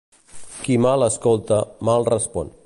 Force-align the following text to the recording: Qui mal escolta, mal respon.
Qui 0.63 0.77
mal 0.85 1.07
escolta, 1.09 1.59
mal 1.91 2.09
respon. 2.11 2.51